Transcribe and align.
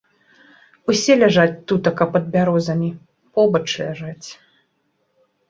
Усе 0.93 1.13
ляжаць 1.23 1.53
тутака 1.71 2.07
пад 2.15 2.25
бярозамі, 2.37 2.89
побач 3.37 3.63
ляжаць. 3.83 4.27